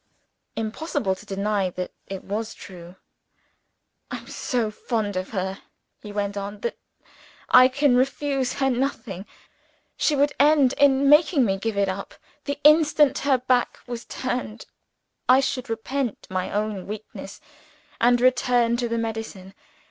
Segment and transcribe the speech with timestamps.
[0.55, 2.95] (Impossible to deny that it was true.)
[4.09, 5.59] "I am so fond of her,"
[6.01, 6.75] he went on, "that
[7.51, 9.27] I can refuse her nothing.
[9.97, 12.15] She would end in making me give it up.
[12.45, 14.65] The instant her back was turned,
[15.29, 17.39] I should repent my own weakness,
[17.99, 19.53] and return to the medicine.